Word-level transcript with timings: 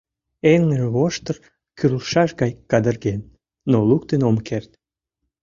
Эҥырвоштыр 0.53 1.37
кӱрлшаш 1.77 2.29
гай 2.41 2.51
кадырген, 2.71 3.21
но 3.71 3.77
луктын 3.89 4.21
ом 4.29 4.37
керт. 4.47 4.71